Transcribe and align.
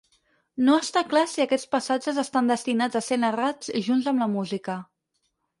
No 0.69 0.77
està 0.83 1.03
clar 1.11 1.23
si 1.33 1.43
aquests 1.45 1.69
passatges 1.75 2.19
estan 2.23 2.49
destinats 2.53 3.01
a 3.01 3.05
ser 3.09 3.21
narrats 3.27 3.73
junts 3.89 4.11
amb 4.15 4.25
la 4.27 4.33
música. 4.39 4.83